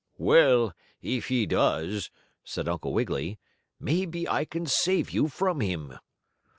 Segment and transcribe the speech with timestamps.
[0.17, 0.73] "Well,
[1.03, 2.09] if he does,"
[2.43, 3.37] said Uncle Wiggily,
[3.79, 5.93] "maybe I can save you from him."